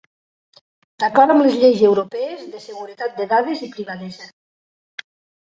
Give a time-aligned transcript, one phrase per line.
[1.03, 4.29] D'acord amb les lleis europees de seguretat de dades i privadesa.